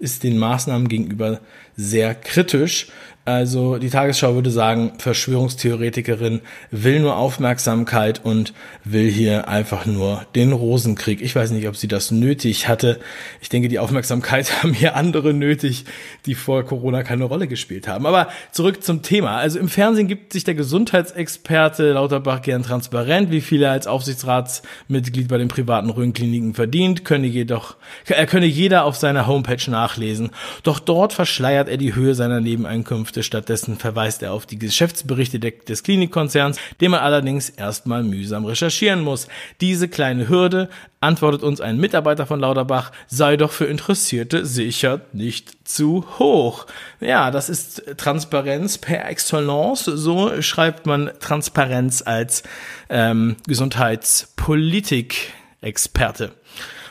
ist 0.00 0.24
den 0.24 0.38
Maßnahmen 0.38 0.88
gegenüber 0.88 1.40
sehr 1.80 2.14
kritisch. 2.14 2.88
Also 3.30 3.76
die 3.76 3.90
Tagesschau 3.90 4.34
würde 4.34 4.50
sagen, 4.50 4.94
Verschwörungstheoretikerin 4.98 6.40
will 6.72 6.98
nur 6.98 7.16
Aufmerksamkeit 7.16 8.24
und 8.24 8.54
will 8.82 9.08
hier 9.08 9.46
einfach 9.46 9.86
nur 9.86 10.26
den 10.34 10.52
Rosenkrieg. 10.52 11.20
Ich 11.20 11.36
weiß 11.36 11.52
nicht, 11.52 11.68
ob 11.68 11.76
sie 11.76 11.86
das 11.86 12.10
nötig 12.10 12.66
hatte. 12.66 12.98
Ich 13.40 13.48
denke, 13.48 13.68
die 13.68 13.78
Aufmerksamkeit 13.78 14.62
haben 14.62 14.72
hier 14.72 14.96
andere 14.96 15.32
nötig, 15.32 15.84
die 16.26 16.34
vor 16.34 16.64
Corona 16.64 17.04
keine 17.04 17.24
Rolle 17.24 17.46
gespielt 17.46 17.86
haben. 17.86 18.04
Aber 18.04 18.28
zurück 18.50 18.82
zum 18.82 19.02
Thema. 19.02 19.36
Also 19.36 19.60
im 19.60 19.68
Fernsehen 19.68 20.08
gibt 20.08 20.32
sich 20.32 20.42
der 20.44 20.54
Gesundheitsexperte 20.54 21.92
Lauterbach 21.92 22.42
gern 22.42 22.64
transparent, 22.64 23.30
wie 23.30 23.42
viel 23.42 23.62
er 23.62 23.70
als 23.70 23.86
Aufsichtsratsmitglied 23.86 25.28
bei 25.28 25.38
den 25.38 25.48
privaten 25.48 25.90
Röntgenkliniken 25.90 26.54
verdient, 26.54 27.04
könne 27.04 27.28
jedoch, 27.28 27.76
er 28.06 28.26
könne 28.26 28.46
jeder 28.46 28.86
auf 28.86 28.96
seiner 28.96 29.28
Homepage 29.28 29.70
nachlesen. 29.70 30.30
Doch 30.64 30.80
dort 30.80 31.12
verschleiert 31.12 31.68
er 31.70 31.78
die 31.78 31.94
Höhe 31.94 32.14
seiner 32.14 32.40
Nebeneinkünfte 32.40 32.90
Einkünfte. 32.90 33.22
Stattdessen 33.22 33.76
verweist 33.76 34.22
er 34.22 34.32
auf 34.32 34.46
die 34.46 34.58
Geschäftsberichte 34.58 35.38
des 35.38 35.82
Klinikkonzerns, 35.82 36.58
den 36.80 36.90
man 36.90 37.00
allerdings 37.00 37.50
erstmal 37.50 38.02
mühsam 38.02 38.44
recherchieren 38.44 39.02
muss. 39.02 39.28
Diese 39.60 39.88
kleine 39.88 40.28
Hürde, 40.28 40.68
antwortet 41.00 41.42
uns 41.42 41.60
ein 41.60 41.78
Mitarbeiter 41.78 42.26
von 42.26 42.40
Lauterbach, 42.40 42.92
sei 43.06 43.36
doch 43.36 43.52
für 43.52 43.66
Interessierte 43.66 44.44
sicher 44.44 45.02
nicht 45.12 45.66
zu 45.66 46.04
hoch. 46.18 46.66
Ja, 47.00 47.30
das 47.30 47.48
ist 47.48 47.84
Transparenz 47.96 48.78
per 48.78 49.08
Excellence. 49.08 49.84
So 49.84 50.42
schreibt 50.42 50.86
man 50.86 51.10
Transparenz 51.20 52.02
als 52.04 52.42
ähm, 52.90 53.36
Gesundheitspolitik-Experte. 53.46 56.32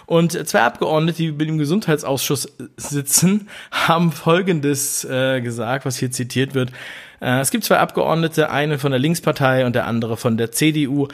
Und 0.10 0.32
zwei 0.48 0.64
Abgeordnete, 0.64 1.18
die 1.20 1.38
dem 1.38 1.60
Gesundheitsausschuss 1.60 2.52
sitzen, 2.78 3.48
haben 3.70 4.12
Folgendes 4.12 5.06
äh, 5.06 5.40
gesagt, 5.40 5.86
was 5.86 5.98
hier 5.98 6.10
zitiert 6.10 6.56
wird. 6.56 6.72
Äh, 7.22 7.42
es 7.42 7.52
gibt 7.52 7.64
zwei 7.64 7.78
Abgeordnete, 7.78 8.50
eine 8.50 8.80
von 8.80 8.90
der 8.90 9.00
Linkspartei 9.00 9.68
und 9.68 9.76
der 9.76 9.86
andere 9.86 10.18
von 10.18 10.36
der 10.36 10.52
CDU. 10.52 11.10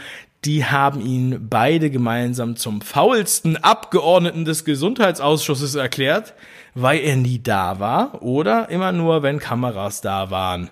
Die 0.45 0.63
haben 0.63 1.01
ihn 1.01 1.49
beide 1.49 1.89
gemeinsam 1.89 2.55
zum 2.55 2.79
faulsten 2.79 3.57
Abgeordneten 3.57 4.45
des 4.45 4.63
Gesundheitsausschusses 4.63 5.75
erklärt, 5.75 6.33
weil 6.73 6.99
er 7.01 7.17
nie 7.17 7.43
da 7.43 7.81
war 7.81 8.23
oder 8.23 8.69
immer 8.69 8.93
nur, 8.93 9.23
wenn 9.23 9.39
Kameras 9.39 9.99
da 9.99 10.31
waren. 10.31 10.69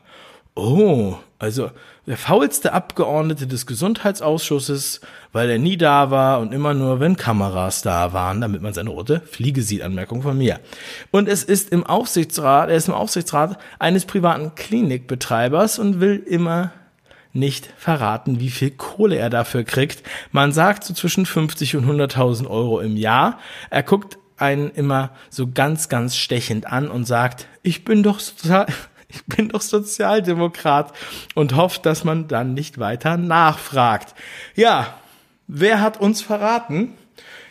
Oh, 0.55 1.17
also 1.39 1.71
der 2.05 2.17
faulste 2.17 2.73
Abgeordnete 2.73 3.47
des 3.47 3.65
Gesundheitsausschusses, 3.65 5.01
weil 5.31 5.49
er 5.49 5.57
nie 5.57 5.77
da 5.77 6.11
war 6.11 6.41
und 6.41 6.53
immer 6.53 6.73
nur, 6.73 6.99
wenn 6.99 7.15
Kameras 7.15 7.81
da 7.81 8.13
waren, 8.13 8.39
damit 8.41 8.61
man 8.61 8.73
seine 8.73 8.91
rote 8.91 9.21
Fliege 9.21 9.63
sieht. 9.63 9.81
Anmerkung 9.81 10.21
von 10.21 10.37
mir. 10.37 10.59
Und 11.11 11.27
es 11.27 11.43
ist 11.43 11.71
im 11.71 11.85
Aufsichtsrat, 11.85 12.69
er 12.69 12.75
ist 12.75 12.87
im 12.87 12.93
Aufsichtsrat 12.93 13.57
eines 13.79 14.05
privaten 14.05 14.53
Klinikbetreibers 14.55 15.79
und 15.79 15.99
will 16.01 16.17
immer 16.17 16.71
nicht 17.31 17.67
verraten, 17.77 18.39
wie 18.39 18.51
viel 18.51 18.71
Kohle 18.71 19.17
er 19.17 19.29
dafür 19.29 19.63
kriegt. 19.63 20.03
Man 20.31 20.51
sagt 20.51 20.83
so 20.83 20.93
zwischen 20.93 21.25
50 21.25 21.77
und 21.77 21.85
100.000 21.85 22.47
Euro 22.47 22.79
im 22.79 22.95
Jahr. 22.95 23.39
Er 23.71 23.81
guckt 23.81 24.19
einen 24.37 24.69
immer 24.71 25.11
so 25.29 25.47
ganz, 25.47 25.89
ganz 25.89 26.15
stechend 26.15 26.67
an 26.67 26.89
und 26.89 27.05
sagt, 27.05 27.47
ich 27.63 27.85
bin 27.85 28.03
doch 28.03 28.21
total, 28.21 28.67
ich 29.13 29.25
bin 29.25 29.49
doch 29.49 29.61
Sozialdemokrat 29.61 30.91
und 31.35 31.55
hofft, 31.55 31.85
dass 31.85 32.03
man 32.03 32.27
dann 32.27 32.53
nicht 32.53 32.79
weiter 32.79 33.17
nachfragt. 33.17 34.15
Ja, 34.55 34.95
wer 35.47 35.81
hat 35.81 35.99
uns 35.99 36.21
verraten? 36.21 36.93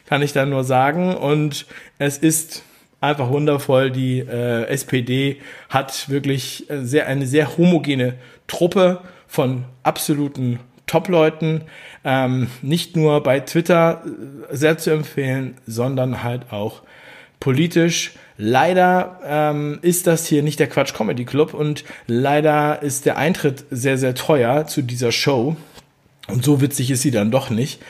Kann 0.07 0.23
ich 0.23 0.33
da 0.33 0.45
nur 0.45 0.65
sagen. 0.65 1.15
Und 1.17 1.67
es 1.99 2.19
ist 2.19 2.65
einfach 3.01 3.31
wundervoll. 3.31 3.91
Die 3.91 4.19
äh, 4.19 4.65
SPD 4.67 5.41
hat 5.69 6.09
wirklich 6.09 6.69
äh, 6.69 6.85
sehr, 6.85 7.07
eine 7.07 7.27
sehr 7.27 7.57
homogene 7.57 8.15
Truppe 8.47 9.01
von 9.27 9.65
absoluten 9.83 10.59
Top-Leuten. 10.87 11.63
Ähm, 12.05 12.49
nicht 12.61 12.97
nur 12.97 13.23
bei 13.23 13.41
Twitter 13.41 14.03
äh, 14.51 14.57
sehr 14.57 14.79
zu 14.79 14.91
empfehlen, 14.91 15.57
sondern 15.67 16.23
halt 16.23 16.53
auch 16.53 16.83
politisch. 17.41 18.13
Leider 18.45 19.21
ähm, 19.25 19.79
ist 19.83 20.09
das 20.09 20.27
hier 20.27 20.43
nicht 20.43 20.59
der 20.59 20.67
Quatsch 20.67 20.95
Comedy 20.95 21.25
Club 21.25 21.55
und 21.55 21.85
leider 22.09 22.83
ist 22.83 23.07
der 23.07 23.17
Eintritt 23.17 23.65
sehr, 23.71 23.99
sehr 23.99 24.17
teuer 24.17 24.67
zu 24.67 24.83
dieser 24.83 25.13
Show. 25.13 25.55
Und 26.27 26.45
so 26.45 26.61
witzig 26.61 26.91
ist 26.91 27.03
sie 27.03 27.13
dann 27.13 27.31
doch 27.31 27.51
nicht. 27.51 27.81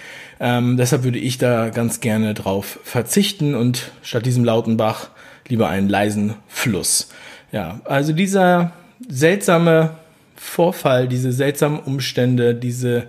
Ähm, 0.40 0.76
deshalb 0.76 1.04
würde 1.04 1.18
ich 1.18 1.38
da 1.38 1.70
ganz 1.70 2.00
gerne 2.00 2.34
drauf 2.34 2.80
verzichten 2.84 3.54
und 3.54 3.92
statt 4.02 4.26
diesem 4.26 4.44
lauten 4.44 4.76
Bach 4.76 5.08
lieber 5.48 5.70
einen 5.70 5.88
leisen 5.88 6.34
Fluss. 6.48 7.08
Ja, 7.50 7.80
also 7.84 8.12
dieser 8.12 8.72
seltsame 9.08 9.96
Vorfall, 10.36 11.08
diese 11.08 11.32
seltsamen 11.32 11.78
Umstände, 11.78 12.54
diese 12.54 13.04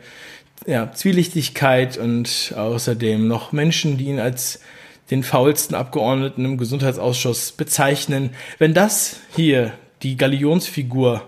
ja, 0.66 0.94
Zwielichtigkeit 0.94 1.98
und 1.98 2.54
außerdem 2.56 3.28
noch 3.28 3.52
Menschen, 3.52 3.98
die 3.98 4.06
ihn 4.06 4.22
als 4.22 4.62
den 5.12 5.24
faulsten 5.24 5.76
Abgeordneten 5.76 6.46
im 6.46 6.58
Gesundheitsausschuss 6.58 7.52
bezeichnen. 7.52 8.32
Wenn 8.58 8.74
das 8.74 9.18
hier 9.36 9.74
die 10.02 10.18
Galionsfigur 10.18 11.28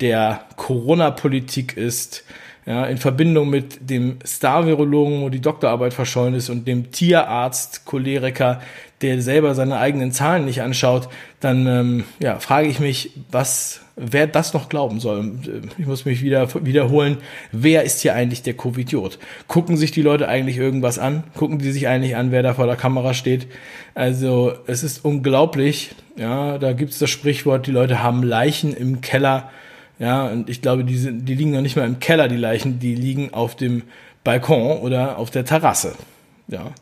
der 0.00 0.44
Corona-Politik 0.56 1.76
ist, 1.76 2.24
ja, 2.66 2.86
in 2.86 2.98
Verbindung 2.98 3.50
mit 3.50 3.90
dem 3.90 4.18
Star-Virologen, 4.24 5.20
wo 5.20 5.28
die 5.28 5.40
Doktorarbeit 5.40 5.92
verschollen 5.92 6.34
ist 6.34 6.48
und 6.48 6.66
dem 6.66 6.92
Tierarzt, 6.92 7.84
Choleriker, 7.84 8.60
der 9.02 9.20
selber 9.20 9.54
seine 9.54 9.76
eigenen 9.76 10.12
Zahlen 10.12 10.46
nicht 10.46 10.62
anschaut, 10.62 11.08
dann 11.40 11.66
ähm, 11.66 12.04
ja, 12.20 12.38
frage 12.38 12.68
ich 12.68 12.80
mich, 12.80 13.10
was, 13.30 13.80
wer 13.96 14.26
das 14.26 14.54
noch 14.54 14.70
glauben 14.70 14.98
soll. 14.98 15.32
Ich 15.76 15.86
muss 15.86 16.06
mich 16.06 16.22
wieder 16.22 16.48
wiederholen, 16.64 17.18
wer 17.52 17.82
ist 17.82 18.00
hier 18.00 18.14
eigentlich 18.14 18.42
der 18.42 18.54
Covidiot? 18.54 19.18
Gucken 19.46 19.76
sich 19.76 19.90
die 19.90 20.00
Leute 20.00 20.26
eigentlich 20.26 20.56
irgendwas 20.56 20.98
an? 20.98 21.24
Gucken 21.34 21.58
die 21.58 21.70
sich 21.70 21.86
eigentlich 21.86 22.16
an, 22.16 22.30
wer 22.30 22.42
da 22.42 22.54
vor 22.54 22.66
der 22.66 22.76
Kamera 22.76 23.12
steht? 23.12 23.46
Also 23.94 24.54
es 24.66 24.82
ist 24.82 25.04
unglaublich. 25.04 25.90
Ja, 26.16 26.56
da 26.56 26.72
gibt 26.72 26.92
es 26.92 26.98
das 26.98 27.10
Sprichwort, 27.10 27.66
die 27.66 27.72
Leute 27.72 28.02
haben 28.02 28.22
Leichen 28.22 28.72
im 28.72 29.02
Keller 29.02 29.50
ja, 29.98 30.26
und 30.26 30.50
ich 30.50 30.60
glaube, 30.60 30.84
die, 30.84 30.96
sind, 30.96 31.26
die 31.26 31.34
liegen 31.34 31.52
noch 31.52 31.60
nicht 31.60 31.76
mal 31.76 31.86
im 31.86 32.00
Keller, 32.00 32.28
die 32.28 32.36
Leichen, 32.36 32.78
die 32.78 32.94
liegen 32.94 33.32
auf 33.32 33.56
dem 33.56 33.82
Balkon 34.24 34.78
oder 34.78 35.18
auf 35.18 35.30
der 35.30 35.44
Terrasse. 35.44 35.94
Ja. 36.48 36.72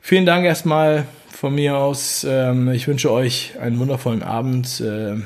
Vielen 0.00 0.26
Dank 0.26 0.44
erstmal 0.44 1.06
von 1.30 1.54
mir 1.54 1.76
aus. 1.76 2.26
Ähm, 2.28 2.70
ich 2.70 2.88
wünsche 2.88 3.12
euch 3.12 3.54
einen 3.60 3.78
wundervollen 3.78 4.22
Abend. 4.22 4.80
Äh, 4.80 5.16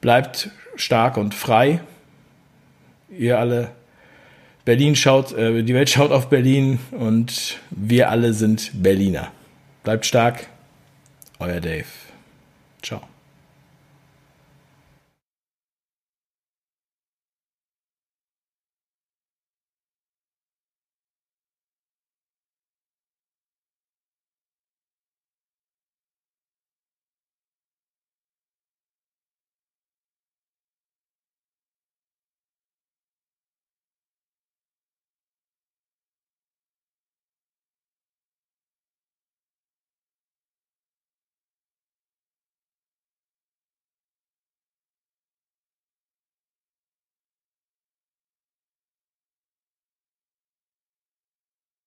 bleibt 0.00 0.50
stark 0.76 1.16
und 1.16 1.34
frei. 1.34 1.80
Ihr 3.16 3.38
alle. 3.38 3.70
Berlin 4.64 4.94
schaut, 4.94 5.32
äh, 5.32 5.62
die 5.62 5.74
Welt 5.74 5.88
schaut 5.88 6.12
auf 6.12 6.28
Berlin 6.28 6.78
und 6.90 7.58
wir 7.70 8.10
alle 8.10 8.34
sind 8.34 8.70
Berliner. 8.74 9.32
Bleibt 9.84 10.04
stark. 10.04 10.46
Euer 11.38 11.60
Dave. 11.60 11.86